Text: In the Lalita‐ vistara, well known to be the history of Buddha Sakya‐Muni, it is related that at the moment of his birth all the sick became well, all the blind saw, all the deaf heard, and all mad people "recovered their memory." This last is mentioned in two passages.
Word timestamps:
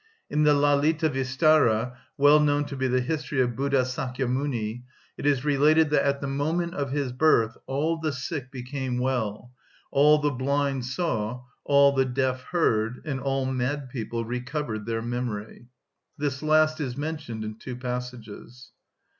In 0.31 0.41
the 0.45 0.53
Lalita‐ 0.53 1.11
vistara, 1.13 1.95
well 2.17 2.39
known 2.39 2.65
to 2.65 2.75
be 2.75 2.87
the 2.87 3.01
history 3.01 3.39
of 3.39 3.55
Buddha 3.55 3.83
Sakya‐Muni, 3.85 4.81
it 5.15 5.27
is 5.27 5.45
related 5.45 5.91
that 5.91 6.03
at 6.03 6.21
the 6.21 6.27
moment 6.27 6.73
of 6.73 6.89
his 6.89 7.11
birth 7.11 7.55
all 7.67 7.99
the 7.99 8.11
sick 8.11 8.49
became 8.49 8.97
well, 8.97 9.51
all 9.91 10.17
the 10.17 10.31
blind 10.31 10.85
saw, 10.87 11.43
all 11.65 11.91
the 11.91 12.05
deaf 12.05 12.41
heard, 12.45 13.03
and 13.05 13.19
all 13.19 13.45
mad 13.45 13.89
people 13.89 14.25
"recovered 14.25 14.87
their 14.87 15.03
memory." 15.03 15.67
This 16.17 16.41
last 16.41 16.81
is 16.81 16.97
mentioned 16.97 17.43
in 17.43 17.59
two 17.59 17.75
passages. 17.75 18.71